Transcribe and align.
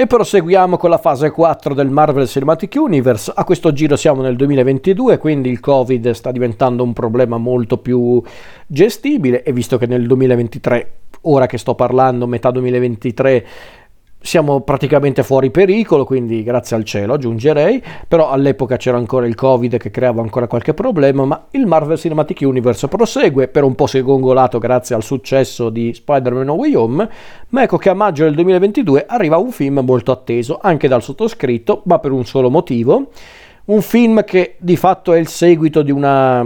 E 0.00 0.06
proseguiamo 0.06 0.78
con 0.78 0.88
la 0.88 0.96
fase 0.96 1.30
4 1.30 1.74
del 1.74 1.90
Marvel 1.90 2.26
Cinematic 2.26 2.74
Universe. 2.74 3.30
A 3.36 3.44
questo 3.44 3.70
giro 3.74 3.96
siamo 3.96 4.22
nel 4.22 4.34
2022, 4.34 5.18
quindi 5.18 5.50
il 5.50 5.60
Covid 5.60 6.12
sta 6.12 6.32
diventando 6.32 6.82
un 6.82 6.94
problema 6.94 7.36
molto 7.36 7.76
più 7.76 8.22
gestibile 8.66 9.42
e 9.42 9.52
visto 9.52 9.76
che 9.76 9.84
nel 9.84 10.06
2023, 10.06 10.92
ora 11.24 11.44
che 11.44 11.58
sto 11.58 11.74
parlando, 11.74 12.26
metà 12.26 12.50
2023, 12.50 13.46
siamo 14.22 14.60
praticamente 14.60 15.22
fuori 15.22 15.50
pericolo, 15.50 16.04
quindi 16.04 16.42
grazie 16.42 16.76
al 16.76 16.84
cielo 16.84 17.14
aggiungerei, 17.14 17.82
però 18.06 18.30
all'epoca 18.30 18.76
c'era 18.76 18.98
ancora 18.98 19.26
il 19.26 19.34
Covid 19.34 19.78
che 19.78 19.90
creava 19.90 20.20
ancora 20.20 20.46
qualche 20.46 20.74
problema, 20.74 21.24
ma 21.24 21.46
il 21.52 21.66
Marvel 21.66 21.98
Cinematic 21.98 22.40
Universe 22.42 22.86
prosegue 22.88 23.48
per 23.48 23.64
un 23.64 23.74
po' 23.74 23.86
segongolato 23.86 24.58
grazie 24.58 24.94
al 24.94 25.02
successo 25.02 25.70
di 25.70 25.94
Spider-Man 25.94 26.44
No 26.44 26.54
Way 26.54 26.74
Home, 26.74 27.08
ma 27.48 27.62
ecco 27.62 27.78
che 27.78 27.88
a 27.88 27.94
maggio 27.94 28.24
del 28.24 28.34
2022 28.34 29.06
arriva 29.08 29.38
un 29.38 29.50
film 29.50 29.80
molto 29.80 30.12
atteso 30.12 30.58
anche 30.60 30.86
dal 30.86 31.02
sottoscritto, 31.02 31.82
ma 31.86 31.98
per 31.98 32.12
un 32.12 32.26
solo 32.26 32.50
motivo, 32.50 33.10
un 33.66 33.80
film 33.80 34.22
che 34.24 34.56
di 34.58 34.76
fatto 34.76 35.14
è 35.14 35.18
il 35.18 35.28
seguito 35.28 35.82
di 35.82 35.90
una 35.90 36.44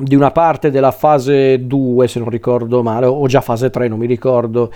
di 0.00 0.14
una 0.14 0.30
parte 0.30 0.70
della 0.70 0.92
fase 0.92 1.66
2, 1.66 2.06
se 2.06 2.20
non 2.20 2.28
ricordo 2.28 2.84
male, 2.84 3.06
o 3.06 3.26
già 3.26 3.40
fase 3.40 3.68
3, 3.68 3.88
non 3.88 3.98
mi 3.98 4.06
ricordo, 4.06 4.70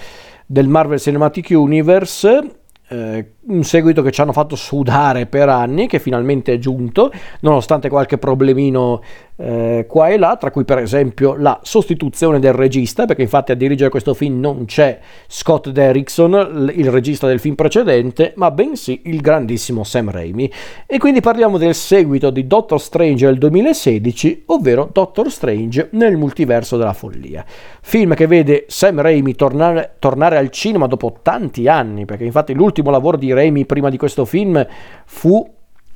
del 0.46 0.68
Marvel 0.68 1.00
Cinematic 1.00 1.50
Universe 1.50 2.42
eh, 2.90 3.32
un 3.44 3.64
seguito 3.64 4.02
che 4.02 4.12
ci 4.12 4.20
hanno 4.20 4.32
fatto 4.32 4.54
sudare 4.54 5.26
per 5.26 5.48
anni, 5.48 5.88
che 5.88 5.98
finalmente 5.98 6.52
è 6.52 6.58
giunto, 6.58 7.10
nonostante 7.40 7.88
qualche 7.88 8.18
problemino 8.18 9.00
eh, 9.36 9.86
qua 9.88 10.08
e 10.08 10.18
là, 10.18 10.36
tra 10.36 10.50
cui 10.50 10.64
per 10.64 10.78
esempio 10.78 11.34
la 11.34 11.58
sostituzione 11.62 12.38
del 12.38 12.52
regista, 12.52 13.06
perché 13.06 13.22
infatti 13.22 13.50
a 13.50 13.56
dirigere 13.56 13.90
questo 13.90 14.14
film 14.14 14.38
non 14.38 14.66
c'è 14.66 15.00
Scott 15.26 15.70
Derrickson, 15.70 16.70
il 16.74 16.90
regista 16.90 17.26
del 17.26 17.40
film 17.40 17.56
precedente, 17.56 18.32
ma 18.36 18.50
bensì 18.52 19.02
il 19.06 19.20
grandissimo 19.20 19.82
Sam 19.82 20.10
Raimi. 20.10 20.50
E 20.86 20.98
quindi 20.98 21.20
parliamo 21.20 21.58
del 21.58 21.74
seguito 21.74 22.30
di 22.30 22.46
Doctor 22.46 22.80
Strange 22.80 23.26
del 23.26 23.38
2016, 23.38 24.44
ovvero 24.46 24.88
Doctor 24.92 25.30
Strange 25.30 25.88
nel 25.92 26.16
multiverso 26.16 26.76
della 26.76 26.92
follia. 26.92 27.44
Film 27.80 28.14
che 28.14 28.26
vede 28.28 28.66
Sam 28.68 29.00
Raimi 29.00 29.34
tornare, 29.34 29.96
tornare 29.98 30.36
al 30.36 30.50
cinema 30.50 30.86
dopo 30.86 31.16
tanti 31.22 31.66
anni, 31.66 32.04
perché 32.04 32.24
infatti 32.24 32.52
l'ultimo 32.52 32.90
lavoro 32.90 33.16
di 33.16 33.31
Raimi 33.32 33.66
prima 33.66 33.90
di 33.90 33.96
questo 33.96 34.24
film 34.24 34.64
fu 35.04 35.48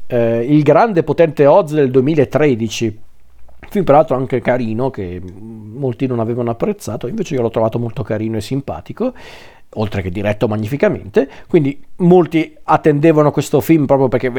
eh, 0.07 0.45
Il 0.49 0.63
grande 0.63 1.03
potente 1.03 1.47
Oz 1.47 1.73
del 1.73 1.91
2013. 1.91 3.01
Film 3.69 3.85
peraltro 3.85 4.17
anche 4.17 4.41
carino 4.41 4.91
che 4.91 5.21
molti 5.21 6.07
non 6.07 6.21
avevano 6.21 6.51
apprezzato, 6.51 7.09
invece 7.09 7.35
io 7.35 7.43
l'ho 7.43 7.51
trovato 7.51 7.79
molto 7.79 8.03
carino 8.03 8.37
e 8.37 8.41
simpatico 8.41 9.13
oltre 9.75 10.01
che 10.01 10.11
diretto 10.11 10.49
magnificamente, 10.49 11.29
quindi 11.49 11.79
molti 11.97 12.55
attendevano 12.65 13.31
questo 13.31 13.61
film 13.61 13.85
proprio 13.85 14.09
perché 14.09 14.33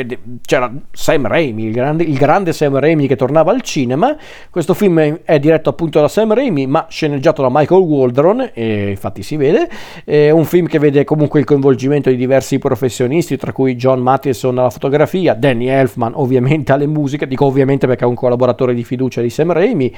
c'era 0.44 0.72
Sam 0.92 1.28
Raimi, 1.28 1.66
il 1.66 1.72
grande, 1.72 2.04
il 2.04 2.18
grande, 2.18 2.54
Sam 2.54 2.80
Raimi 2.80 3.08
che 3.08 3.16
tornava 3.16 3.52
al 3.52 3.62
cinema, 3.62 4.16
questo 4.50 4.74
film 4.74 5.20
è, 5.24 5.40
diretto 5.40 5.70
appunto 5.70 6.02
da 6.02 6.08
Sam 6.08 6.34
Raimi 6.34 6.66
ma 6.66 6.88
sceneggiato 6.90 7.44
da 7.44 7.50
Michael 7.52 7.82
Waldron, 7.82 8.50
e 8.54 8.90
infatti 8.90 9.22
si 9.22 9.36
vede, 9.36 9.70
è 10.04 10.32
un 10.32 10.46
film 10.46 10.66
che 10.66 10.80
vede 10.80 11.04
comunque 11.04 11.40
il 11.40 11.46
coinvolgimento 11.46 12.10
di 12.10 12.16
diversi 12.16 12.58
professionisti, 12.58 13.38
tra 13.38 13.52
cui 13.52 13.76
John 13.76 14.00
Matheson 14.00 14.58
alla 14.58 14.72
fotografia, 14.72 15.36
Danny 15.36 15.68
Elfman 15.68 16.14
ovviamente 16.16 16.72
alle 16.72 16.88
musiche, 16.88 17.28
dico 17.28 17.46
ovviamente 17.46 17.86
perché 17.86 18.06
è 18.06 18.08
un 18.08 18.16
collaboratore 18.16 18.74
di 18.74 18.84
fiducia 18.84 19.22
di 19.22 19.30
Sam 19.30 19.52
Raimi, 19.52 19.94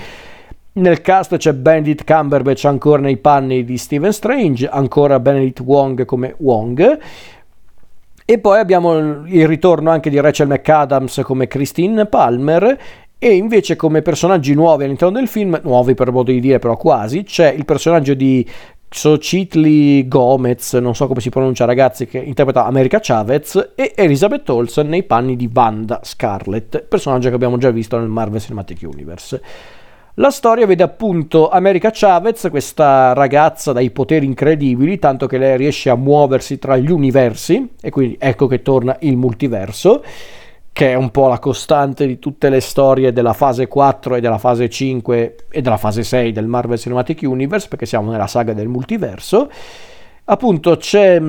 nel 0.73 1.02
cast 1.02 1.36
c'è 1.38 1.53
Benedict 1.53 2.06
Cumberbatch 2.06 2.66
ancora 2.66 3.02
nei 3.02 3.17
panni 3.17 3.64
di 3.64 3.78
Stephen 3.78 4.14
Strange, 4.14 4.67
ancora 4.67 5.20
Benedict 5.20 5.61
Wong 5.61 6.06
come 6.06 6.36
Wong. 6.38 7.00
E 8.26 8.38
poi 8.38 8.59
abbiamo 8.59 9.26
il 9.26 9.48
ritorno 9.48 9.89
anche 9.89 10.09
di 10.09 10.20
Rachel 10.20 10.48
McAdams 10.48 11.22
come 11.23 11.48
Christine 11.48 12.06
Palmer 12.06 12.78
e 13.17 13.34
invece 13.34 13.76
come 13.76 14.02
personaggi 14.02 14.54
nuovi 14.54 14.83
all'interno 14.83 15.17
del 15.17 15.27
film, 15.27 15.60
nuovi 15.64 15.95
per 15.95 16.11
modo 16.11 16.32
di 16.32 16.39
dire 16.39 16.60
però 16.60 16.77
quasi, 16.77 17.23
c'è 17.23 17.52
il 17.52 17.66
personaggio 17.66 18.14
di 18.14 18.48
Xochitl 18.88 20.08
Gomez, 20.08 20.73
non 20.76 20.95
so 20.95 21.08
come 21.08 21.22
si 21.22 21.30
pronuncia 21.30 21.66
ragazzi, 21.66 22.05
che 22.05 22.17
interpreta 22.20 22.66
America 22.66 22.99
Chavez 23.02 23.73
e 23.76 23.93
Elizabeth 23.95 24.49
Olsen 24.49 24.88
nei 24.88 25.04
panni 25.04 25.36
di 25.36 25.49
Wanda 25.54 25.99
Scarlett, 26.04 26.82
personaggio 26.83 27.30
che 27.30 27.36
abbiamo 27.36 27.58
già 27.58 27.72
visto 27.72 27.98
nel 27.98 28.10
Marvel 28.10 28.39
Cinematic 28.39 28.80
Universe. 28.83 29.42
La 30.19 30.31
storia 30.31 30.65
vede 30.65 30.83
appunto 30.83 31.47
America 31.47 31.91
Chavez, 31.93 32.49
questa 32.49 33.13
ragazza 33.13 33.71
dai 33.71 33.89
poteri 33.89 34.25
incredibili, 34.25 34.99
tanto 34.99 35.27
che 35.27 35.37
lei 35.37 35.55
riesce 35.55 35.89
a 35.89 35.95
muoversi 35.95 36.59
tra 36.59 36.75
gli 36.75 36.91
universi, 36.91 37.75
e 37.80 37.89
quindi 37.89 38.17
ecco 38.19 38.45
che 38.45 38.61
torna 38.61 38.97
il 38.99 39.15
multiverso, 39.15 40.03
che 40.73 40.91
è 40.91 40.93
un 40.95 41.09
po' 41.11 41.30
la 41.30 41.39
costante 41.39 42.05
di 42.05 42.19
tutte 42.19 42.49
le 42.49 42.59
storie 42.59 43.13
della 43.13 43.31
fase 43.31 43.67
4 43.67 44.15
e 44.15 44.19
della 44.19 44.37
fase 44.37 44.69
5 44.69 45.35
e 45.52 45.61
della 45.61 45.77
fase 45.77 46.03
6 46.03 46.33
del 46.33 46.47
Marvel 46.47 46.77
Cinematic 46.77 47.21
Universe, 47.21 47.69
perché 47.69 47.86
siamo 47.86 48.11
nella 48.11 48.27
saga 48.27 48.51
del 48.51 48.67
multiverso. 48.67 49.49
Appunto 50.25 50.75
c'è 50.75 51.21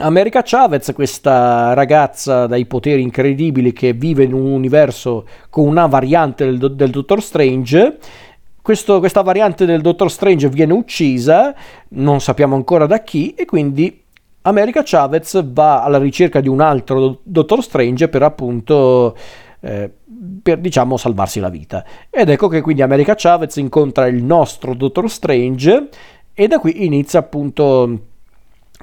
America 0.00 0.40
Chavez, 0.42 0.92
questa 0.94 1.74
ragazza 1.74 2.46
dai 2.46 2.64
poteri 2.64 3.02
incredibili 3.02 3.72
che 3.72 3.92
vive 3.92 4.24
in 4.24 4.32
un 4.32 4.50
universo 4.50 5.26
con 5.50 5.66
una 5.66 5.86
variante 5.86 6.44
del, 6.46 6.74
del 6.74 6.90
Dottor 6.90 7.22
Strange. 7.22 7.98
Questo, 8.62 8.98
questa 8.98 9.20
variante 9.20 9.66
del 9.66 9.82
Dottor 9.82 10.10
Strange 10.10 10.48
viene 10.48 10.72
uccisa, 10.72 11.54
non 11.88 12.20
sappiamo 12.20 12.54
ancora 12.56 12.86
da 12.86 13.02
chi, 13.02 13.34
e 13.34 13.44
quindi 13.44 14.02
America 14.42 14.82
Chavez 14.82 15.44
va 15.52 15.82
alla 15.82 15.98
ricerca 15.98 16.40
di 16.40 16.48
un 16.48 16.62
altro 16.62 17.18
Dottor 17.22 17.62
Strange 17.62 18.08
per 18.08 18.22
appunto 18.22 19.14
eh, 19.60 19.90
per 20.42 20.58
diciamo 20.60 20.96
salvarsi 20.96 21.40
la 21.40 21.50
vita. 21.50 21.84
Ed 22.08 22.30
ecco 22.30 22.48
che 22.48 22.62
quindi 22.62 22.80
America 22.80 23.14
Chavez 23.14 23.56
incontra 23.56 24.06
il 24.06 24.22
nostro 24.22 24.72
Dottor 24.72 25.10
Strange 25.10 25.88
e 26.32 26.48
da 26.48 26.58
qui 26.58 26.86
inizia 26.86 27.18
appunto 27.18 28.08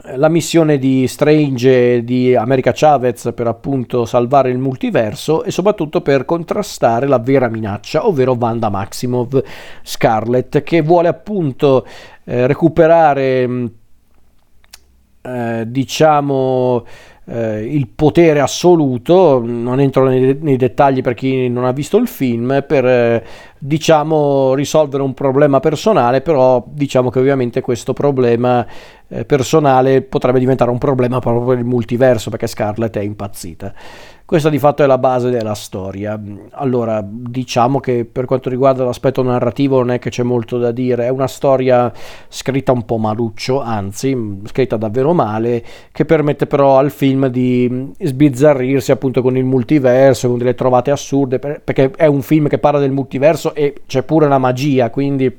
la 0.03 0.29
missione 0.29 0.77
di 0.77 1.07
Strange 1.07 2.03
di 2.03 2.35
America 2.35 2.71
Chavez 2.73 3.31
per 3.33 3.47
appunto 3.47 4.05
salvare 4.05 4.51
il 4.51 4.59
multiverso 4.59 5.43
e 5.43 5.49
soprattutto 5.49 6.01
per 6.01 6.23
contrastare 6.23 7.07
la 7.07 7.17
vera 7.17 7.47
minaccia, 7.47 8.05
ovvero 8.05 8.33
Wanda 8.33 8.69
Maximov 8.69 9.41
Scarlet, 9.81 10.61
che 10.61 10.81
vuole 10.81 11.07
appunto 11.07 11.85
eh, 12.25 12.45
recuperare 12.45 13.47
mm, 13.47 13.65
eh, 15.23 15.63
diciamo 15.67 16.85
eh, 17.29 17.65
il 17.65 17.89
potere 17.89 18.39
assoluto, 18.39 19.41
non 19.45 19.79
entro 19.79 20.05
nei, 20.07 20.37
nei, 20.39 20.55
dettagli 20.55 21.01
per 21.01 21.13
chi 21.13 21.49
non 21.49 21.65
ha 21.65 21.71
visto 21.71 21.97
il 21.97 22.07
film, 22.07 22.63
per 22.65 22.85
eh, 22.85 23.23
diciamo 23.57 24.53
risolvere 24.53 25.03
un 25.03 25.13
problema 25.13 25.59
personale, 25.59 26.21
però 26.21 26.63
diciamo 26.65 27.09
che 27.09 27.19
ovviamente 27.19 27.59
questo 27.61 27.91
problema 27.91 28.65
eh, 29.09 29.25
personale 29.25 30.01
potrebbe 30.01 30.39
diventare 30.39 30.71
un 30.71 30.77
problema 30.77 31.19
proprio 31.19 31.45
per 31.45 31.57
il 31.57 31.65
multiverso 31.65 32.29
perché 32.29 32.47
Scarlett 32.47 32.97
è 32.97 33.01
impazzita. 33.01 33.73
Questa 34.27 34.49
di 34.49 34.59
fatto 34.59 34.83
è 34.83 34.87
la 34.87 34.97
base 34.97 35.29
della 35.29 35.53
storia. 35.53 36.21
Allora, 36.51 37.01
diciamo 37.01 37.79
che 37.79 38.03
per 38.03 38.25
quanto 38.25 38.49
riguarda 38.49 38.83
l'aspetto 38.83 39.23
narrativo 39.23 39.77
non 39.77 39.91
è 39.91 39.99
che 39.99 40.09
c'è 40.09 40.23
molto 40.23 40.57
da 40.57 40.71
dire, 40.71 41.05
è 41.05 41.09
una 41.09 41.29
storia 41.29 41.89
scritta 42.27 42.73
un 42.73 42.83
po' 42.83 42.97
maluccio, 42.97 43.61
anzi, 43.61 44.41
scritta 44.43 44.75
davvero 44.75 45.13
male, 45.13 45.63
che 45.93 46.03
permette 46.03 46.45
però 46.45 46.77
al 46.77 46.91
film 46.91 47.27
di 47.27 47.93
sbizzarrirsi 47.97 48.91
appunto 48.91 49.21
con 49.21 49.37
il 49.37 49.45
multiverso, 49.45 50.27
con 50.27 50.39
delle 50.39 50.55
trovate 50.55 50.91
assurde, 50.91 51.39
perché 51.39 51.91
è 51.91 52.07
un 52.07 52.21
film 52.21 52.49
che 52.49 52.59
parla 52.59 52.79
del 52.79 52.91
multiverso 52.91 53.55
e 53.55 53.75
c'è 53.87 54.03
pure 54.03 54.27
la 54.27 54.39
magia, 54.39 54.89
quindi 54.89 55.33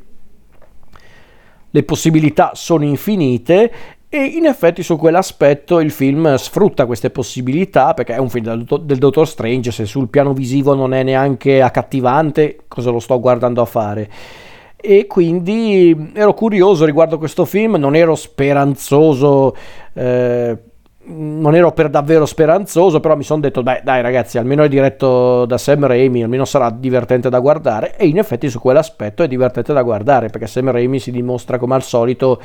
le 1.70 1.82
possibilità 1.82 2.52
sono 2.54 2.84
infinite 2.84 3.70
e 4.10 4.24
in 4.24 4.46
effetti 4.46 4.82
su 4.82 4.96
quell'aspetto 4.96 5.80
il 5.80 5.90
film 5.90 6.34
sfrutta 6.36 6.86
queste 6.86 7.10
possibilità 7.10 7.92
perché 7.92 8.14
è 8.14 8.18
un 8.18 8.30
film 8.30 8.44
del, 8.44 8.80
del 8.82 8.98
Dottor 8.98 9.28
Strange, 9.28 9.70
se 9.70 9.84
sul 9.84 10.08
piano 10.08 10.32
visivo 10.32 10.74
non 10.74 10.94
è 10.94 11.02
neanche 11.02 11.60
accattivante, 11.60 12.60
cosa 12.68 12.90
lo 12.90 13.00
sto 13.00 13.20
guardando 13.20 13.60
a 13.60 13.66
fare? 13.66 14.10
E 14.76 15.06
quindi 15.06 16.12
ero 16.14 16.32
curioso 16.34 16.84
riguardo 16.84 17.18
questo 17.18 17.44
film, 17.44 17.74
non 17.74 17.94
ero 17.96 18.14
speranzoso 18.14 19.54
eh, 19.92 20.56
non 21.08 21.54
ero 21.54 21.72
per 21.72 21.88
davvero 21.88 22.26
speranzoso, 22.26 23.00
però 23.00 23.16
mi 23.16 23.22
sono 23.22 23.40
detto, 23.40 23.62
beh, 23.62 23.80
dai 23.82 24.02
ragazzi, 24.02 24.36
almeno 24.38 24.62
è 24.62 24.68
diretto 24.68 25.46
da 25.46 25.56
Sam 25.56 25.86
Raimi, 25.86 26.22
almeno 26.22 26.44
sarà 26.44 26.70
divertente 26.70 27.30
da 27.30 27.40
guardare. 27.40 27.96
E 27.96 28.06
in 28.06 28.18
effetti 28.18 28.50
su 28.50 28.58
quell'aspetto 28.58 29.22
è 29.22 29.28
divertente 29.28 29.72
da 29.72 29.82
guardare, 29.82 30.28
perché 30.28 30.46
Sam 30.46 30.70
Raimi 30.70 30.98
si 30.98 31.10
dimostra 31.10 31.58
come 31.58 31.74
al 31.74 31.82
solito 31.82 32.40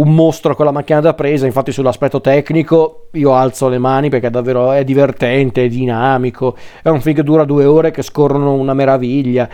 un 0.00 0.14
mostro 0.14 0.54
con 0.54 0.64
la 0.64 0.72
macchina 0.72 1.00
da 1.00 1.14
presa. 1.14 1.46
Infatti, 1.46 1.72
sull'aspetto 1.72 2.20
tecnico 2.20 3.08
io 3.12 3.34
alzo 3.34 3.68
le 3.68 3.78
mani 3.78 4.08
perché 4.08 4.30
davvero 4.30 4.72
è 4.72 4.82
divertente, 4.82 5.64
è 5.64 5.68
dinamico. 5.68 6.56
È 6.82 6.88
un 6.88 7.00
film 7.00 7.14
che 7.14 7.22
dura 7.22 7.44
due 7.44 7.64
ore 7.64 7.90
che 7.90 8.02
scorrono 8.02 8.54
una 8.54 8.74
meraviglia. 8.74 9.48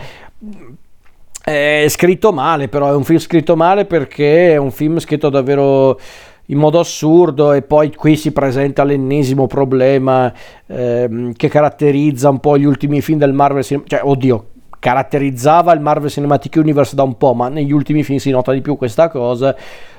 È 1.42 1.86
scritto 1.88 2.32
male, 2.32 2.68
però 2.68 2.88
è 2.88 2.94
un 2.94 3.04
film 3.04 3.18
scritto 3.18 3.54
male 3.56 3.84
perché 3.84 4.52
è 4.52 4.56
un 4.56 4.70
film 4.70 4.98
scritto 4.98 5.28
davvero 5.28 5.98
in 6.46 6.58
modo 6.58 6.78
assurdo 6.78 7.52
e 7.52 7.62
poi 7.62 7.92
qui 7.92 8.16
si 8.16 8.32
presenta 8.32 8.84
l'ennesimo 8.84 9.48
problema 9.48 10.32
ehm, 10.66 11.32
che 11.32 11.48
caratterizza 11.48 12.28
un 12.28 12.38
po' 12.38 12.56
gli 12.56 12.64
ultimi 12.64 13.00
film 13.00 13.18
del 13.18 13.32
Marvel 13.32 13.64
cioè 13.64 14.00
oddio 14.00 14.46
caratterizzava 14.78 15.72
il 15.72 15.80
Marvel 15.80 16.08
Cinematic 16.08 16.54
Universe 16.56 16.94
da 16.94 17.02
un 17.02 17.16
po' 17.16 17.34
ma 17.34 17.48
negli 17.48 17.72
ultimi 17.72 18.04
film 18.04 18.18
si 18.18 18.30
nota 18.30 18.52
di 18.52 18.60
più 18.60 18.76
questa 18.76 19.08
cosa 19.08 19.56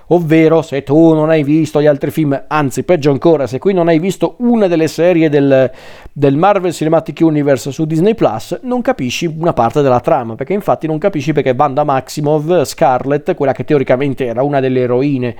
ovvero 0.07 0.61
se 0.61 0.83
tu 0.83 1.13
non 1.13 1.29
hai 1.29 1.43
visto 1.43 1.81
gli 1.81 1.85
altri 1.85 2.11
film, 2.11 2.43
anzi 2.47 2.83
peggio 2.83 3.11
ancora, 3.11 3.47
se 3.47 3.59
qui 3.59 3.73
non 3.73 3.87
hai 3.87 3.99
visto 3.99 4.35
una 4.39 4.67
delle 4.67 4.87
serie 4.87 5.29
del, 5.29 5.69
del 6.13 6.35
Marvel 6.35 6.73
Cinematic 6.73 7.19
Universe 7.21 7.71
su 7.71 7.85
Disney 7.85 8.15
Plus, 8.15 8.59
non 8.63 8.81
capisci 8.81 9.25
una 9.25 9.53
parte 9.53 9.81
della 9.81 9.99
trama, 9.99 10.35
perché 10.35 10.53
infatti 10.53 10.87
non 10.87 10.97
capisci 10.97 11.33
perché 11.33 11.55
Wanda 11.57 11.83
Maximov, 11.83 12.63
Scarlett, 12.63 13.35
quella 13.35 13.51
che 13.51 13.63
teoricamente 13.63 14.25
era 14.25 14.43
una 14.43 14.59
delle 14.59 14.81
eroine 14.81 15.35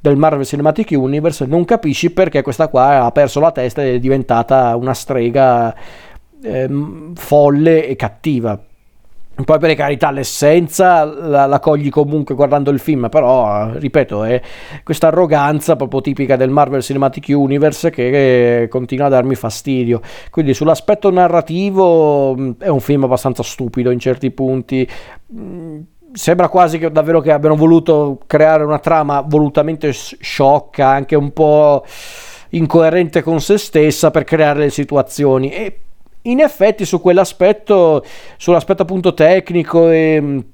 del 0.00 0.16
Marvel 0.16 0.46
Cinematic 0.46 0.90
Universe, 0.92 1.44
non 1.46 1.64
capisci 1.64 2.10
perché 2.10 2.42
questa 2.42 2.68
qua 2.68 3.04
ha 3.04 3.12
perso 3.12 3.40
la 3.40 3.52
testa 3.52 3.82
ed 3.82 3.94
è 3.94 3.98
diventata 3.98 4.74
una 4.76 4.94
strega 4.94 5.74
ehm, 6.42 7.14
folle 7.14 7.86
e 7.86 7.96
cattiva 7.96 8.58
poi 9.44 9.58
per 9.58 9.74
carità 9.74 10.10
l'essenza 10.10 11.04
la, 11.04 11.46
la, 11.46 11.60
cogli 11.60 11.88
comunque 11.88 12.34
guardando 12.34 12.70
il 12.70 12.78
film, 12.78 13.08
però 13.08 13.70
ripeto 13.72 14.24
è 14.24 14.40
questa 14.82 15.08
arroganza 15.08 15.76
proprio 15.76 16.00
tipica 16.00 16.36
del 16.36 16.50
Marvel 16.50 16.82
Cinematic 16.82 17.26
Universe 17.28 17.90
che 17.90 18.66
continua 18.68 19.06
a 19.06 19.10
darmi 19.10 19.34
fastidio. 19.34 20.00
Quindi 20.30 20.54
sull'aspetto 20.54 21.10
narrativo 21.10 22.34
mm, 22.36 22.50
è 22.58 22.68
un 22.68 22.80
film 22.80 23.04
abbastanza 23.04 23.42
stupido 23.42 23.90
in 23.90 23.98
certi 23.98 24.30
punti. 24.30 24.88
Mm, 25.34 25.80
sembra 26.12 26.48
quasi 26.48 26.78
che 26.78 26.90
davvero 26.90 27.20
che 27.20 27.32
abbiano 27.32 27.56
voluto 27.56 28.18
creare 28.26 28.64
una 28.64 28.78
trama 28.78 29.20
volutamente 29.20 29.92
sciocca, 29.92 30.88
anche 30.88 31.14
un 31.14 31.32
po' 31.32 31.84
incoerente 32.50 33.22
con 33.22 33.40
se 33.40 33.58
stessa 33.58 34.10
per 34.10 34.24
creare 34.24 34.60
le 34.60 34.70
situazioni. 34.70 35.50
E 35.52 35.78
in 36.22 36.40
effetti 36.40 36.84
su 36.84 37.00
quell'aspetto, 37.00 38.04
sull'aspetto 38.36 38.82
appunto 38.82 39.14
tecnico 39.14 39.88
e, 39.88 40.44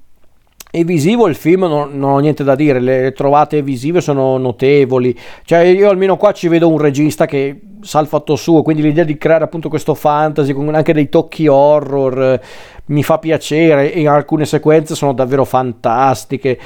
e 0.71 0.85
visivo 0.85 1.27
il 1.27 1.35
film 1.35 1.65
non, 1.65 1.99
non, 1.99 2.13
ho 2.13 2.19
niente 2.19 2.45
da 2.45 2.55
dire, 2.55 2.81
le, 2.81 3.13
trovate 3.13 3.63
visive 3.63 4.01
sono 4.01 4.37
notevoli, 4.37 5.17
cioè 5.45 5.61
io 5.61 5.89
almeno 5.89 6.17
qua 6.17 6.33
ci 6.33 6.49
vedo 6.49 6.69
un 6.69 6.79
regista 6.79 7.27
che 7.27 7.61
sa 7.81 8.01
il 8.01 8.07
fatto 8.07 8.37
suo, 8.37 8.63
quindi 8.63 8.83
l'idea 8.83 9.05
di 9.05 9.17
creare 9.17 9.45
appunto 9.45 9.69
questo 9.69 9.95
fantasy 9.95 10.53
con 10.53 10.75
anche 10.75 10.93
dei 10.93 11.09
tocchi 11.09 11.47
horror 11.47 12.41
mi 12.87 13.03
fa 13.03 13.19
piacere 13.19 13.93
e 13.93 14.07
alcune 14.07 14.45
sequenze 14.45 14.95
sono 14.95 15.13
davvero 15.13 15.45
fantastiche. 15.45 16.59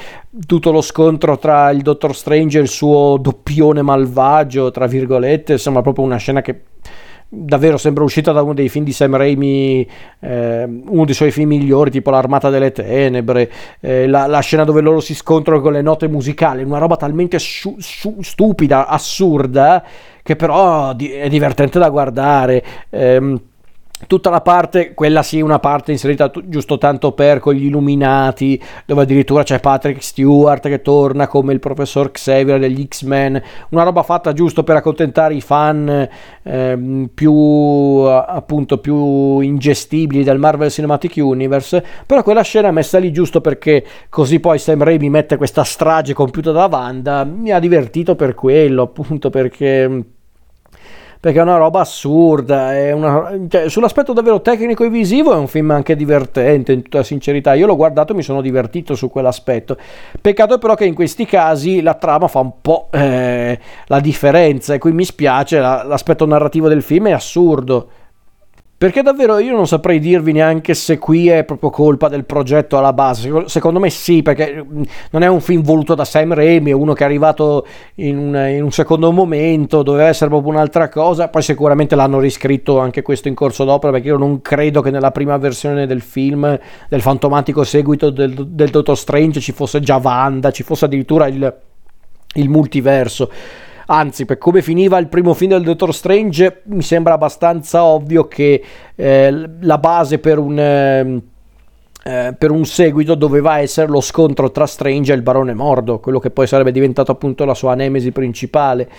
Tutto 0.45 0.71
lo 0.71 0.81
scontro 0.81 1.37
tra 1.37 1.71
il 1.71 1.81
Dottor 1.81 2.15
Strange 2.15 2.59
e 2.59 2.61
il 2.61 2.67
suo 2.67 3.17
doppione 3.19 3.81
malvagio, 3.81 4.69
tra 4.71 4.85
virgolette, 4.85 5.57
sembra 5.57 5.81
proprio 5.81 6.05
una 6.05 6.17
scena 6.17 6.41
che 6.41 6.61
davvero 7.33 7.77
sembra 7.77 8.03
uscita 8.03 8.33
da 8.33 8.41
uno 8.41 8.53
dei 8.53 8.67
film 8.67 8.83
di 8.83 8.91
Sam 8.91 9.15
Raimi, 9.15 9.87
eh, 10.19 10.63
uno 10.65 11.05
dei 11.05 11.13
suoi 11.13 11.31
film 11.31 11.47
migliori, 11.49 11.89
tipo 11.89 12.09
L'Armata 12.09 12.49
delle 12.49 12.73
Tenebre, 12.73 13.49
eh, 13.79 14.05
la, 14.05 14.27
la, 14.27 14.41
scena 14.41 14.65
dove 14.65 14.81
loro 14.81 14.99
si 14.99 15.15
scontrano 15.15 15.61
con 15.61 15.71
le 15.71 15.81
note 15.81 16.09
musicali, 16.09 16.61
una 16.63 16.77
roba 16.77 16.97
talmente 16.97 17.39
su, 17.39 17.75
su, 17.79 18.17
stupida, 18.19 18.85
assurda, 18.85 19.81
che 20.21 20.35
però 20.35 20.93
è 20.93 21.29
divertente 21.29 21.79
da 21.79 21.89
guardare. 21.89 22.63
Eh, 22.89 23.39
tutta 24.07 24.29
la 24.29 24.41
parte, 24.41 24.93
quella 24.93 25.23
sì, 25.23 25.41
una 25.41 25.59
parte 25.59 25.91
inserita 25.91 26.29
t- 26.29 26.43
giusto 26.47 26.77
tanto 26.77 27.11
per 27.11 27.39
con 27.39 27.53
gli 27.53 27.65
illuminati, 27.65 28.61
dove 28.85 29.03
addirittura 29.03 29.43
c'è 29.43 29.59
Patrick 29.59 30.03
Stewart 30.03 30.67
che 30.67 30.81
torna 30.81 31.27
come 31.27 31.53
il 31.53 31.59
professor 31.59 32.11
Xavier 32.11 32.59
degli 32.59 32.85
X-Men, 32.87 33.41
una 33.69 33.83
roba 33.83 34.03
fatta 34.03 34.33
giusto 34.33 34.63
per 34.63 34.75
accontentare 34.77 35.33
i 35.33 35.41
fan 35.41 36.09
eh, 36.43 37.09
più 37.13 37.33
appunto 37.33 38.77
più 38.79 39.39
ingestibili 39.39 40.23
del 40.23 40.39
Marvel 40.39 40.71
Cinematic 40.71 41.13
Universe, 41.17 41.83
però 42.05 42.23
quella 42.23 42.41
scena 42.41 42.71
messa 42.71 42.97
lì 42.97 43.11
giusto 43.11 43.41
perché 43.41 43.85
così 44.09 44.39
poi 44.39 44.59
Sam 44.59 44.83
Raimi 44.83 45.09
mette 45.09 45.37
questa 45.37 45.63
strage 45.63 46.13
compiuta 46.13 46.51
da 46.51 46.67
Wanda, 46.71 47.23
mi 47.23 47.51
ha 47.51 47.59
divertito 47.59 48.15
per 48.15 48.35
quello, 48.35 48.83
appunto 48.83 49.29
perché 49.29 50.03
perché 51.21 51.37
è 51.37 51.43
una 51.43 51.57
roba 51.57 51.81
assurda. 51.81 52.71
Una, 52.95 53.31
cioè, 53.47 53.69
sull'aspetto 53.69 54.11
davvero 54.11 54.41
tecnico 54.41 54.83
e 54.83 54.89
visivo 54.89 55.31
è 55.33 55.37
un 55.37 55.47
film 55.47 55.69
anche 55.69 55.95
divertente, 55.95 56.71
in 56.73 56.81
tutta 56.81 57.03
sincerità. 57.03 57.53
Io 57.53 57.67
l'ho 57.67 57.75
guardato 57.75 58.11
e 58.11 58.15
mi 58.15 58.23
sono 58.23 58.41
divertito 58.41 58.95
su 58.95 59.11
quell'aspetto. 59.11 59.77
Peccato 60.19 60.57
però 60.57 60.73
che 60.73 60.85
in 60.85 60.95
questi 60.95 61.25
casi 61.25 61.83
la 61.83 61.93
trama 61.93 62.27
fa 62.27 62.39
un 62.39 62.53
po' 62.59 62.87
eh, 62.89 63.59
la 63.85 63.99
differenza 63.99 64.73
e 64.73 64.79
qui 64.79 64.93
mi 64.93 65.05
spiace, 65.05 65.59
la, 65.59 65.83
l'aspetto 65.83 66.25
narrativo 66.25 66.67
del 66.67 66.81
film 66.81 67.09
è 67.09 67.11
assurdo. 67.11 67.89
Perché 68.81 69.03
davvero 69.03 69.37
io 69.37 69.55
non 69.55 69.67
saprei 69.67 69.99
dirvi 69.99 70.31
neanche 70.31 70.73
se 70.73 70.97
qui 70.97 71.29
è 71.29 71.43
proprio 71.43 71.69
colpa 71.69 72.07
del 72.07 72.25
progetto 72.25 72.79
alla 72.79 72.93
base. 72.93 73.43
Secondo 73.45 73.77
me 73.79 73.91
sì, 73.91 74.23
perché 74.23 74.65
mm, 74.67 74.81
non 75.11 75.21
è 75.21 75.27
un 75.27 75.39
film 75.39 75.61
voluto 75.61 75.93
da 75.93 76.03
Sam 76.03 76.33
Raimi, 76.33 76.71
è 76.71 76.73
uno 76.73 76.93
che 76.93 77.03
è 77.03 77.05
arrivato 77.05 77.67
in 77.97 78.17
un, 78.17 78.35
in 78.49 78.63
un 78.63 78.71
secondo 78.71 79.11
momento, 79.11 79.83
doveva 79.83 80.07
essere 80.07 80.31
proprio 80.31 80.53
un'altra 80.53 80.89
cosa. 80.89 81.27
Poi 81.27 81.43
sicuramente 81.43 81.95
l'hanno 81.95 82.17
riscritto 82.17 82.79
anche 82.79 83.03
questo 83.03 83.27
in 83.27 83.35
corso 83.35 83.65
d'opera, 83.65 83.91
perché 83.91 84.07
io 84.07 84.17
non 84.17 84.41
credo 84.41 84.81
che 84.81 84.89
nella 84.89 85.11
prima 85.11 85.37
versione 85.37 85.85
del 85.85 86.01
film, 86.01 86.59
del 86.89 87.01
fantomatico 87.01 87.63
seguito 87.63 88.09
del, 88.09 88.33
del 88.33 88.69
Dottor 88.71 88.97
Strange, 88.97 89.41
ci 89.41 89.51
fosse 89.51 89.79
già 89.79 89.97
Wanda, 89.97 90.49
ci 90.49 90.63
fosse 90.63 90.85
addirittura 90.85 91.27
il, 91.27 91.55
il 92.33 92.49
multiverso 92.49 93.29
anzi 93.91 94.25
per 94.25 94.37
come 94.37 94.61
finiva 94.61 94.97
il 94.97 95.07
primo 95.07 95.33
film 95.33 95.51
del 95.51 95.63
Dottor 95.63 95.93
Strange 95.93 96.61
mi 96.65 96.81
sembra 96.81 97.13
abbastanza 97.13 97.83
ovvio 97.83 98.27
che 98.27 98.63
eh, 98.95 99.49
la 99.59 99.77
base 99.77 100.19
per 100.19 100.37
un... 100.39 101.21
Eh, 102.03 102.33
per 102.35 102.49
un 102.49 102.65
seguito 102.65 103.13
doveva 103.13 103.59
essere 103.59 103.87
lo 103.87 104.01
scontro 104.01 104.49
tra 104.49 104.65
Strange 104.65 105.11
e 105.11 105.15
il 105.15 105.21
barone 105.21 105.53
Mordo, 105.53 105.99
quello 105.99 106.17
che 106.17 106.31
poi 106.31 106.47
sarebbe 106.47 106.71
diventato 106.71 107.11
appunto 107.11 107.45
la 107.45 107.53
sua 107.53 107.75
nemesi 107.75 108.11
principale. 108.11 108.89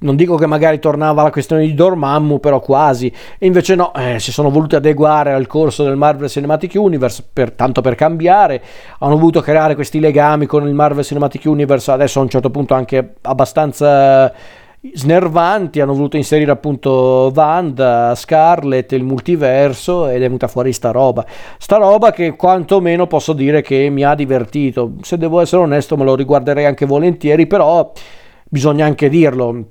Non 0.00 0.14
dico 0.14 0.36
che 0.36 0.44
magari 0.46 0.78
tornava 0.78 1.22
la 1.22 1.30
questione 1.30 1.64
di 1.64 1.72
Dormammu, 1.72 2.38
però 2.38 2.60
quasi. 2.60 3.10
E 3.38 3.46
invece 3.46 3.74
no, 3.74 3.94
eh, 3.94 4.18
si 4.18 4.30
sono 4.30 4.50
voluti 4.50 4.74
adeguare 4.74 5.32
al 5.32 5.46
corso 5.46 5.84
del 5.84 5.96
Marvel 5.96 6.28
Cinematic 6.28 6.72
Universe, 6.74 7.24
per, 7.32 7.52
tanto 7.52 7.80
per 7.80 7.94
cambiare. 7.94 8.62
Hanno 8.98 9.16
voluto 9.16 9.40
creare 9.40 9.74
questi 9.74 9.98
legami 9.98 10.44
con 10.44 10.66
il 10.66 10.74
Marvel 10.74 11.04
Cinematic 11.04 11.44
Universe, 11.46 11.90
adesso 11.90 12.18
a 12.18 12.22
un 12.22 12.28
certo 12.28 12.50
punto 12.50 12.74
anche 12.74 13.14
abbastanza 13.22 14.32
snervanti, 14.94 15.80
hanno 15.80 15.92
voluto 15.92 16.16
inserire 16.16 16.50
appunto 16.50 17.30
Wanda, 17.34 18.14
Scarlet, 18.14 18.92
il 18.92 19.02
multiverso 19.02 20.08
ed 20.08 20.16
è 20.16 20.20
venuta 20.20 20.48
fuori 20.48 20.72
sta 20.72 20.90
roba. 20.90 21.24
Sta 21.58 21.76
roba 21.76 22.12
che 22.12 22.34
quantomeno 22.36 23.06
posso 23.06 23.32
dire 23.32 23.60
che 23.60 23.90
mi 23.90 24.02
ha 24.04 24.14
divertito. 24.14 24.94
Se 25.02 25.18
devo 25.18 25.40
essere 25.40 25.62
onesto 25.62 25.96
me 25.96 26.04
lo 26.04 26.14
riguarderei 26.14 26.64
anche 26.64 26.86
volentieri, 26.86 27.46
però 27.46 27.92
bisogna 28.48 28.86
anche 28.86 29.08
dirlo. 29.08 29.64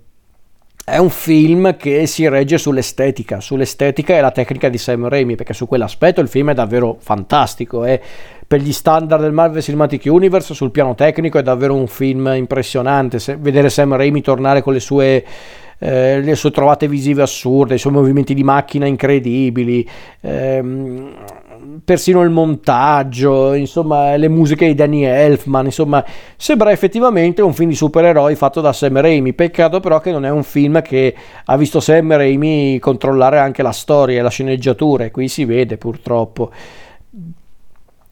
È 0.90 0.98
un 0.98 1.12
film 1.12 1.78
che 1.78 2.08
si 2.08 2.28
regge 2.28 2.58
sull'estetica, 2.58 3.40
sull'estetica 3.40 4.18
e 4.18 4.22
la 4.22 4.32
tecnica 4.32 4.70
di 4.70 4.80
Sam 4.80 5.08
Raimi, 5.08 5.36
perché 5.36 5.54
su 5.54 5.68
quell'aspetto 5.68 6.20
il 6.20 6.28
film 6.28 6.50
è 6.50 6.54
davvero 6.56 6.98
fantastico. 7.00 7.84
È 7.84 8.00
per 8.48 8.60
gli 8.60 8.74
standard 8.74 9.22
del 9.22 9.32
Marvel 9.32 9.62
Cinematic 9.62 10.06
Universe 10.06 10.56
sul 10.56 10.72
piano 10.72 10.96
tecnico 10.96 11.38
è 11.38 11.44
davvero 11.44 11.76
un 11.76 11.86
film 11.86 12.34
impressionante. 12.36 13.20
Se, 13.20 13.38
vedere 13.38 13.70
Sam 13.70 13.96
Raimi 13.96 14.22
tornare 14.22 14.64
con 14.64 14.74
le 14.74 14.80
sue, 14.80 15.24
eh, 15.78 16.22
le 16.22 16.36
sue 16.36 16.50
trovate 16.50 16.88
visive 16.88 17.22
assurde, 17.22 17.76
i 17.76 17.78
suoi 17.78 17.94
movimenti 17.94 18.34
di 18.34 18.44
macchina 18.44 18.88
incredibili. 18.88 19.88
Ehm, 20.22 21.14
persino 21.84 22.22
il 22.22 22.30
montaggio, 22.30 23.54
insomma, 23.54 24.16
le 24.16 24.28
musiche 24.28 24.68
di 24.68 24.76
Danny 24.76 25.04
Elfman, 25.04 25.66
insomma, 25.66 26.04
sembra 26.36 26.72
effettivamente 26.72 27.42
un 27.42 27.54
film 27.54 27.70
di 27.70 27.76
supereroi 27.76 28.36
fatto 28.36 28.62
da 28.62 28.74
Sam 28.74 29.00
Raimi. 29.00 29.34
Peccato 29.34 29.80
però 29.80 30.00
che 30.00 30.12
non 30.12 30.26
è 30.26 30.30
un 30.30 30.44
film 30.44 30.82
che 30.82 31.16
ha 31.46 31.58
visto 31.58 31.80
Sam 31.80 32.16
Raimi 32.16 32.80
controllare 32.80 33.40
anche 33.40 33.62
la 33.62 33.72
storia 33.72 34.20
e 34.20 34.22
la 34.22 34.30
sceneggiatura, 34.30 35.06
e 35.06 35.12
qui 35.12 35.28
si 35.28 35.46
vede 35.46 35.78
purtroppo 35.78 36.52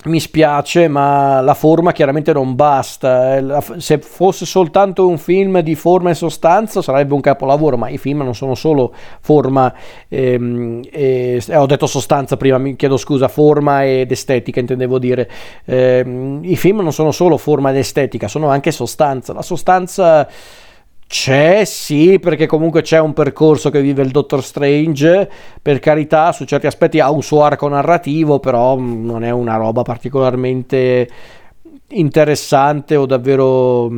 mi 0.07 0.19
spiace, 0.19 0.87
ma 0.87 1.41
la 1.41 1.53
forma 1.53 1.91
chiaramente 1.91 2.33
non 2.33 2.55
basta. 2.55 3.37
Eh, 3.37 3.61
se 3.77 3.99
fosse 3.99 4.45
soltanto 4.45 5.07
un 5.07 5.17
film 5.17 5.59
di 5.59 5.75
forma 5.75 6.09
e 6.09 6.13
sostanza 6.13 6.81
sarebbe 6.81 7.13
un 7.13 7.21
capolavoro, 7.21 7.77
ma 7.77 7.89
i 7.89 7.97
film 7.97 8.21
non 8.21 8.35
sono 8.35 8.55
solo 8.55 8.93
forma, 9.21 9.73
ehm, 10.07 10.81
e, 10.91 11.41
eh, 11.45 11.55
ho 11.55 11.65
detto 11.65 11.87
sostanza 11.87 12.37
prima, 12.37 12.57
mi 12.57 12.75
chiedo 12.75 12.97
scusa, 12.97 13.27
forma 13.27 13.85
ed 13.85 14.11
estetica 14.11 14.59
intendevo 14.59 14.99
dire. 14.99 15.29
Eh, 15.65 16.39
I 16.41 16.55
film 16.55 16.81
non 16.81 16.93
sono 16.93 17.11
solo 17.11 17.37
forma 17.37 17.69
ed 17.69 17.77
estetica, 17.77 18.27
sono 18.27 18.49
anche 18.49 18.71
sostanza. 18.71 19.33
La 19.33 19.41
sostanza 19.41 20.27
c'è, 21.07 21.63
sì, 21.63 22.19
perché 22.19 22.47
comunque 22.47 22.81
c'è 22.81 22.99
un 22.99 23.13
percorso 23.13 23.69
che 23.69 23.81
vive 23.81 24.01
il 24.03 24.11
Doctor 24.11 24.43
Strange, 24.43 25.29
per 25.61 25.79
carità, 25.79 26.33
su 26.33 26.43
certi 26.43 26.67
aspetti 26.67 26.99
ha 26.99 27.09
un 27.09 27.23
suo 27.23 27.43
arco 27.43 27.67
narrativo, 27.69 28.39
però 28.39 28.77
mm, 28.77 29.05
non 29.05 29.23
è 29.23 29.31
una 29.31 29.55
roba 29.55 29.83
particolarmente 29.83 31.09
interessante 31.89 32.97
o 32.97 33.05
davvero 33.05 33.89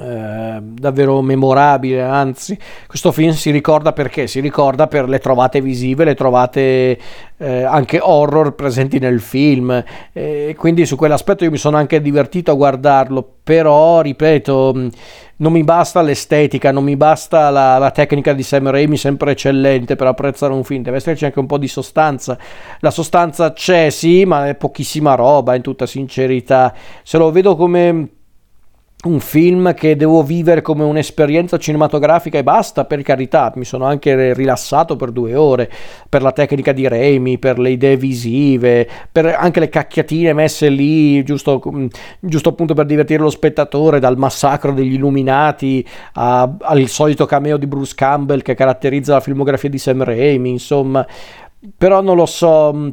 eh, 0.00 0.58
davvero 0.62 1.20
memorabile, 1.20 2.00
anzi 2.00 2.58
questo 2.86 3.12
film 3.12 3.32
si 3.32 3.50
ricorda 3.50 3.92
perché? 3.92 4.26
Si 4.26 4.40
ricorda 4.40 4.86
per 4.86 5.06
le 5.06 5.18
trovate 5.18 5.60
visive, 5.60 6.04
le 6.04 6.14
trovate 6.14 6.98
eh, 7.36 7.62
anche 7.64 7.98
horror 8.00 8.54
presenti 8.54 8.98
nel 8.98 9.20
film 9.20 9.84
e 10.14 10.54
quindi 10.56 10.86
su 10.86 10.96
quell'aspetto 10.96 11.44
io 11.44 11.50
mi 11.50 11.58
sono 11.58 11.76
anche 11.76 12.00
divertito 12.00 12.50
a 12.50 12.54
guardarlo, 12.54 13.28
però 13.44 14.00
ripeto 14.00 14.88
non 15.40 15.52
mi 15.52 15.64
basta 15.64 16.02
l'estetica, 16.02 16.70
non 16.70 16.84
mi 16.84 16.96
basta 16.96 17.50
la, 17.50 17.78
la, 17.78 17.90
tecnica 17.90 18.32
di 18.32 18.42
Sam 18.42 18.70
Raimi 18.70 18.96
sempre 18.96 19.32
eccellente 19.32 19.96
per 19.96 20.06
apprezzare 20.06 20.52
un 20.52 20.64
film, 20.64 20.82
deve 20.82 20.98
esserci 20.98 21.24
anche 21.24 21.38
un 21.38 21.46
po' 21.46 21.58
di 21.58 21.68
sostanza. 21.68 22.38
La 22.80 22.90
sostanza 22.90 23.52
c'è, 23.52 23.90
sì, 23.90 24.24
ma 24.24 24.48
è 24.48 24.54
pochissima 24.54 25.14
roba, 25.14 25.54
in 25.54 25.62
tutta 25.62 25.86
sincerità. 25.86 26.74
Se 27.02 27.16
lo 27.18 27.30
vedo 27.30 27.56
come 27.56 28.08
un 29.02 29.18
film 29.20 29.72
che 29.72 29.96
devo 29.96 30.22
vivere 30.22 30.60
come 30.60 30.84
un'esperienza 30.84 31.56
cinematografica 31.56 32.36
e 32.36 32.42
basta, 32.42 32.84
per 32.84 33.00
carità, 33.00 33.50
mi 33.54 33.64
sono 33.64 33.86
anche 33.86 34.34
rilassato 34.34 34.96
per 34.96 35.10
due 35.10 35.34
ore, 35.34 35.70
per 36.06 36.20
la 36.20 36.32
tecnica 36.32 36.72
di 36.72 36.86
Raimi, 36.86 37.38
per 37.38 37.58
le 37.58 37.70
idee 37.70 37.96
visive, 37.96 38.86
per 39.10 39.26
anche 39.26 39.60
le 39.60 39.70
cacchiatine 39.70 40.34
messe 40.34 40.68
lì, 40.68 41.22
giusto, 41.24 41.62
mm, 41.66 41.86
giusto 42.20 42.50
appunto 42.50 42.74
per 42.74 42.84
divertire 42.84 43.22
lo 43.22 43.30
spettatore, 43.30 44.00
dal 44.00 44.18
massacro 44.18 44.72
degli 44.72 44.94
Illuminati 44.94 45.86
a, 46.14 46.56
al 46.60 46.86
solito 46.88 47.24
cameo 47.24 47.56
di 47.56 47.66
Bruce 47.66 47.94
Campbell 47.94 48.42
che 48.42 48.54
caratterizza 48.54 49.14
la 49.14 49.20
filmografia 49.20 49.70
di 49.70 49.78
Sam 49.78 50.04
Raimi, 50.04 50.50
insomma, 50.50 51.06
però 51.76 52.02
non 52.02 52.16
lo 52.16 52.26
so 52.26 52.72
mm, 52.74 52.88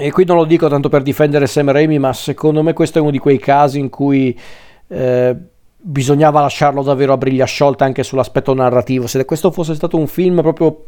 e 0.00 0.12
qui 0.12 0.24
non 0.26 0.36
lo 0.36 0.44
dico 0.44 0.68
tanto 0.68 0.90
per 0.90 1.00
difendere 1.02 1.46
Sam 1.46 1.72
Raimi, 1.72 1.98
ma 1.98 2.12
secondo 2.12 2.62
me 2.62 2.74
questo 2.74 2.98
è 2.98 3.00
uno 3.00 3.10
di 3.10 3.18
quei 3.18 3.38
casi 3.38 3.78
in 3.78 3.88
cui 3.88 4.38
eh, 4.88 5.36
bisognava 5.80 6.40
lasciarlo 6.40 6.82
davvero 6.82 7.12
a 7.12 7.16
briglia 7.16 7.44
sciolta 7.44 7.84
anche 7.84 8.02
sull'aspetto 8.02 8.52
narrativo. 8.54 9.06
Se 9.06 9.24
questo 9.24 9.50
fosse 9.50 9.74
stato 9.74 9.96
un 9.96 10.06
film 10.06 10.40
proprio 10.40 10.84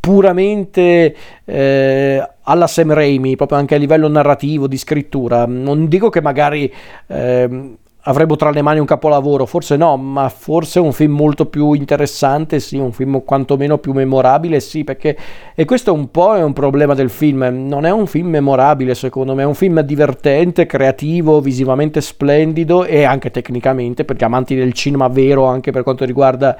puramente 0.00 1.14
eh, 1.44 2.28
alla 2.42 2.66
Sam 2.66 2.94
Raimi, 2.94 3.36
proprio 3.36 3.58
anche 3.58 3.74
a 3.74 3.78
livello 3.78 4.08
narrativo, 4.08 4.66
di 4.66 4.78
scrittura, 4.78 5.44
non 5.46 5.88
dico 5.88 6.08
che 6.08 6.22
magari 6.22 6.72
eh, 7.06 7.76
avremmo 8.02 8.36
tra 8.36 8.50
le 8.50 8.62
mani 8.62 8.78
un 8.78 8.86
capolavoro, 8.86 9.44
forse 9.44 9.76
no, 9.76 9.96
ma 9.96 10.28
forse 10.28 10.78
un 10.78 10.92
film 10.92 11.14
molto 11.14 11.46
più 11.46 11.72
interessante, 11.74 12.60
sì, 12.60 12.76
un 12.76 12.92
film 12.92 13.22
quantomeno 13.24 13.78
più 13.78 13.92
memorabile, 13.92 14.60
sì, 14.60 14.84
perché 14.84 15.16
e 15.54 15.64
questo 15.64 15.92
un 15.92 16.10
po' 16.10 16.34
è 16.34 16.42
un 16.42 16.52
problema 16.52 16.94
del 16.94 17.10
film, 17.10 17.46
non 17.68 17.84
è 17.84 17.90
un 17.90 18.06
film 18.06 18.28
memorabile 18.28 18.94
secondo 18.94 19.34
me, 19.34 19.42
è 19.42 19.46
un 19.46 19.54
film 19.54 19.80
divertente, 19.80 20.66
creativo, 20.66 21.40
visivamente 21.40 22.00
splendido 22.00 22.84
e 22.84 23.04
anche 23.04 23.30
tecnicamente, 23.30 24.04
perché 24.04 24.24
amanti 24.24 24.54
del 24.54 24.72
cinema 24.72 25.08
vero 25.08 25.44
anche 25.44 25.70
per 25.70 25.82
quanto 25.82 26.04
riguarda 26.04 26.56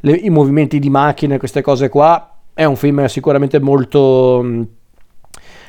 le, 0.00 0.12
i 0.12 0.30
movimenti 0.30 0.78
di 0.78 0.90
macchine, 0.90 1.38
queste 1.38 1.62
cose 1.62 1.88
qua, 1.88 2.28
è 2.54 2.64
un 2.64 2.76
film 2.76 3.04
sicuramente 3.06 3.60
molto 3.60 4.80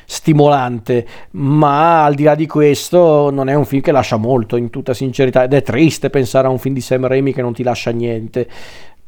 stimolante, 0.06 1.06
ma 1.32 2.04
al 2.04 2.14
di 2.14 2.24
là 2.24 2.34
di 2.34 2.46
questo 2.46 3.30
non 3.30 3.48
è 3.48 3.54
un 3.54 3.64
film 3.64 3.82
che 3.82 3.92
lascia 3.92 4.16
molto, 4.16 4.56
in 4.56 4.70
tutta 4.70 4.94
sincerità, 4.94 5.44
ed 5.44 5.52
è 5.52 5.62
triste 5.62 6.10
pensare 6.10 6.46
a 6.46 6.50
un 6.50 6.58
film 6.58 6.74
di 6.74 6.80
Sam 6.80 7.06
Raimi 7.06 7.32
che 7.32 7.42
non 7.42 7.52
ti 7.52 7.62
lascia 7.62 7.90
niente. 7.90 8.48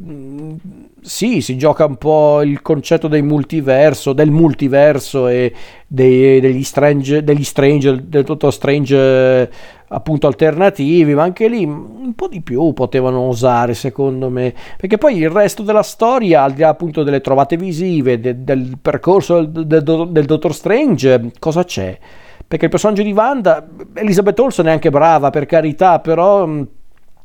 Mm, 0.04 0.56
sì, 1.00 1.40
si 1.40 1.56
gioca 1.56 1.86
un 1.86 1.96
po' 1.96 2.42
il 2.42 2.60
concetto 2.60 3.08
del 3.08 3.22
multiverso, 3.22 4.12
del 4.12 4.30
multiverso 4.30 5.26
e 5.26 5.54
dei, 5.86 6.38
degli 6.38 6.62
strange, 6.64 7.24
degli 7.24 7.42
strange, 7.44 8.06
del 8.06 8.24
tutto 8.24 8.50
strange 8.50 9.50
appunto 9.88 10.26
alternativi, 10.26 11.14
ma 11.14 11.22
anche 11.22 11.48
lì 11.48 11.64
un 11.64 12.12
po' 12.14 12.28
di 12.28 12.42
più 12.42 12.74
potevano 12.74 13.20
osare 13.20 13.72
secondo 13.72 14.28
me, 14.28 14.52
perché 14.76 14.98
poi 14.98 15.16
il 15.16 15.30
resto 15.30 15.62
della 15.62 15.82
storia, 15.82 16.42
al 16.42 16.52
di 16.52 16.60
là 16.60 16.68
appunto 16.68 17.02
delle 17.02 17.22
trovate 17.22 17.56
visive, 17.56 18.20
de, 18.20 18.44
del 18.44 18.76
percorso 18.82 19.44
del, 19.44 19.66
del, 19.66 20.08
del 20.10 20.24
Dottor 20.26 20.52
Strange, 20.52 21.30
cosa 21.38 21.64
c'è? 21.64 21.98
Perché 22.46 22.66
il 22.66 22.70
personaggio 22.70 23.02
di 23.02 23.12
Wanda, 23.12 23.66
Elizabeth 23.94 24.38
Olsen 24.40 24.66
è 24.66 24.72
anche 24.72 24.90
brava 24.90 25.30
per 25.30 25.46
carità, 25.46 26.00
però 26.00 26.46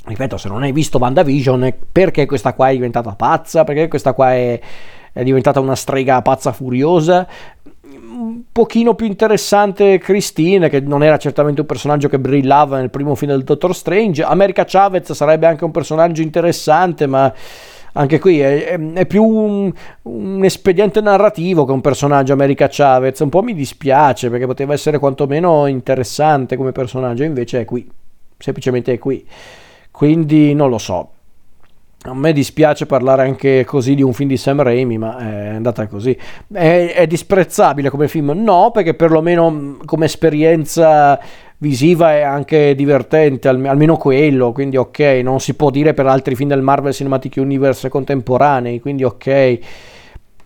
ripeto, 0.05 0.37
se 0.37 0.49
non 0.49 0.63
hai 0.63 0.71
visto 0.71 0.97
WandaVision, 0.97 1.73
perché 1.91 2.25
questa 2.25 2.53
qua 2.53 2.69
è 2.69 2.73
diventata 2.73 3.13
pazza? 3.15 3.63
Perché 3.63 3.87
questa 3.87 4.13
qua 4.13 4.33
è, 4.33 4.59
è 5.13 5.23
diventata 5.23 5.59
una 5.59 5.75
strega 5.75 6.21
pazza 6.21 6.51
furiosa? 6.51 7.27
Un 7.83 8.43
pochino 8.51 8.95
più 8.95 9.05
interessante 9.05 9.97
Christine, 9.97 10.69
che 10.69 10.79
non 10.79 11.03
era 11.03 11.17
certamente 11.17 11.61
un 11.61 11.67
personaggio 11.67 12.07
che 12.07 12.19
brillava 12.19 12.77
nel 12.77 12.89
primo 12.89 13.15
film 13.15 13.31
del 13.31 13.43
Doctor 13.43 13.75
Strange. 13.75 14.23
America 14.23 14.65
Chavez 14.65 15.11
sarebbe 15.11 15.47
anche 15.47 15.65
un 15.65 15.71
personaggio 15.71 16.21
interessante, 16.21 17.07
ma 17.07 17.33
anche 17.93 18.19
qui 18.19 18.39
è, 18.39 18.65
è, 18.65 18.79
è 18.93 19.05
più 19.05 19.23
un, 19.23 19.71
un, 20.03 20.43
espediente 20.43 21.01
narrativo 21.01 21.65
che 21.65 21.71
un 21.71 21.81
personaggio 21.81 22.33
America 22.33 22.67
Chavez. 22.69 23.19
Un 23.19 23.29
po' 23.29 23.43
mi 23.43 23.53
dispiace 23.53 24.29
perché 24.29 24.45
poteva 24.45 24.73
essere 24.73 24.97
quantomeno 24.97 25.67
interessante 25.67 26.55
come 26.55 26.71
personaggio, 26.71 27.23
invece 27.23 27.61
è 27.61 27.65
qui, 27.65 27.89
semplicemente 28.37 28.93
è 28.93 28.97
qui. 28.97 29.25
Quindi 30.01 30.55
non 30.55 30.71
lo 30.71 30.79
so. 30.79 31.09
A 32.05 32.15
me 32.15 32.33
dispiace 32.33 32.87
parlare 32.87 33.21
anche 33.21 33.63
così 33.65 33.93
di 33.93 34.01
un 34.01 34.13
film 34.13 34.29
di 34.29 34.35
Sam 34.35 34.63
Raimi, 34.63 34.97
ma 34.97 35.15
è 35.19 35.47
andata 35.49 35.85
così. 35.85 36.17
È, 36.51 36.93
è 36.95 37.05
disprezzabile 37.05 37.91
come 37.91 38.07
film? 38.07 38.31
No, 38.31 38.71
perché 38.73 38.95
perlomeno 38.95 39.51
mm, 39.51 39.79
come 39.85 40.05
esperienza 40.05 41.19
visiva 41.57 42.13
è 42.13 42.21
anche 42.21 42.73
divertente, 42.73 43.47
almeno 43.47 43.95
quello, 43.97 44.51
quindi 44.53 44.75
ok, 44.75 45.19
non 45.21 45.39
si 45.39 45.53
può 45.53 45.69
dire 45.69 45.93
per 45.93 46.07
altri 46.07 46.33
film 46.33 46.49
del 46.49 46.63
Marvel 46.63 46.93
Cinematic 46.93 47.35
Universe 47.37 47.87
contemporanei, 47.87 48.79
quindi 48.79 49.03
ok. 49.03 49.59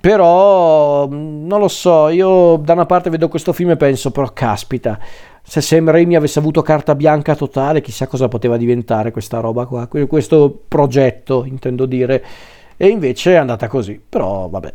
Però 0.01 1.07
mm, 1.07 1.47
non 1.47 1.61
lo 1.61 1.69
so, 1.69 2.09
io 2.09 2.57
da 2.57 2.73
una 2.73 2.85
parte 2.85 3.09
vedo 3.09 3.29
questo 3.29 3.53
film 3.53 3.69
e 3.69 3.77
penso, 3.77 4.11
però 4.11 4.33
caspita, 4.33 4.99
se 5.47 5.61
Sam 5.61 5.91
Raimi 5.91 6.15
avesse 6.15 6.39
avuto 6.39 6.63
carta 6.63 6.95
bianca 6.95 7.35
totale, 7.35 7.81
chissà 7.81 8.07
cosa 8.07 8.27
poteva 8.27 8.57
diventare 8.57 9.11
questa 9.11 9.39
roba 9.39 9.67
qua, 9.67 9.87
questo 9.87 10.59
progetto, 10.67 11.45
intendo 11.45 11.85
dire. 11.85 12.23
E 12.77 12.87
invece 12.87 13.33
è 13.33 13.35
andata 13.35 13.67
così. 13.67 14.01
Però 14.09 14.49
vabbè, 14.49 14.73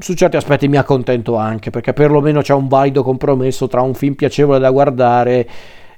su 0.00 0.14
certi 0.14 0.36
aspetti 0.36 0.66
mi 0.66 0.76
accontento 0.76 1.36
anche, 1.36 1.70
perché 1.70 1.92
perlomeno 1.92 2.40
c'è 2.42 2.52
un 2.52 2.66
valido 2.66 3.04
compromesso 3.04 3.68
tra 3.68 3.80
un 3.80 3.94
film 3.94 4.14
piacevole 4.14 4.58
da 4.58 4.70
guardare 4.70 5.48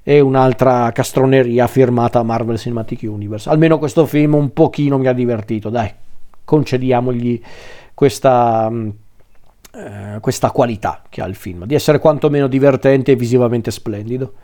e 0.03 0.21
un'altra 0.21 0.93
castroneria 0.93 1.67
firmata 1.67 2.23
Marvel 2.23 2.59
Cinematic 2.59 3.01
Universe. 3.05 3.49
Almeno 3.49 3.79
questo 3.79 4.05
film 4.05 4.35
un 4.35 4.53
pochino 4.53 4.99
mi 4.99 5.07
ha 5.07 5.15
divertito, 5.15 5.71
dai, 5.71 5.91
concediamogli 6.45 7.41
questa 7.95 8.71
eh, 9.73 10.19
questa 10.21 10.51
qualità 10.51 11.03
che 11.09 11.23
ha 11.23 11.27
il 11.27 11.35
film, 11.35 11.65
di 11.65 11.75
essere 11.75 11.99
quantomeno 11.99 12.49
divertente 12.49 13.13
e 13.13 13.17
visivamente 13.17 13.71
splendido. 13.71 14.35